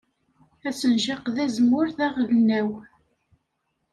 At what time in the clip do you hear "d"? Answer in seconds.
1.35-1.37, 1.97-1.99